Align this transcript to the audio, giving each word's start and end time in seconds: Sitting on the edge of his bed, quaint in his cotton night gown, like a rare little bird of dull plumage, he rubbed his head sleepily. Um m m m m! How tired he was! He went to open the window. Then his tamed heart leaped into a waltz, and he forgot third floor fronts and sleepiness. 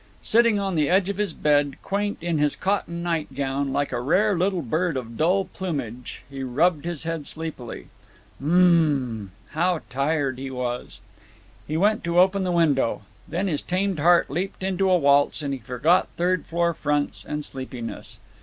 Sitting 0.23 0.57
on 0.59 0.73
the 0.73 0.89
edge 0.89 1.09
of 1.09 1.17
his 1.17 1.31
bed, 1.31 1.75
quaint 1.83 2.17
in 2.21 2.39
his 2.39 2.55
cotton 2.55 3.03
night 3.03 3.35
gown, 3.35 3.71
like 3.71 3.91
a 3.91 4.01
rare 4.01 4.35
little 4.35 4.63
bird 4.63 4.97
of 4.97 5.15
dull 5.15 5.45
plumage, 5.45 6.23
he 6.27 6.41
rubbed 6.41 6.85
his 6.85 7.03
head 7.03 7.27
sleepily. 7.27 7.81
Um 8.41 8.47
m 8.47 8.47
m 8.47 8.61
m 8.61 8.61
m! 8.73 9.31
How 9.49 9.81
tired 9.91 10.39
he 10.39 10.49
was! 10.49 11.01
He 11.67 11.77
went 11.77 12.03
to 12.05 12.19
open 12.19 12.45
the 12.45 12.51
window. 12.51 13.03
Then 13.27 13.47
his 13.47 13.61
tamed 13.61 13.99
heart 13.99 14.31
leaped 14.31 14.63
into 14.63 14.89
a 14.89 14.97
waltz, 14.97 15.43
and 15.43 15.53
he 15.53 15.59
forgot 15.59 16.07
third 16.17 16.47
floor 16.47 16.73
fronts 16.73 17.23
and 17.23 17.45
sleepiness. 17.45 18.17